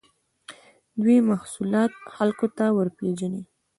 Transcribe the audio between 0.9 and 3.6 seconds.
دوی محصولات خلکو ته ورپېژني.